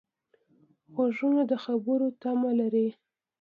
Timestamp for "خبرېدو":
1.63-2.17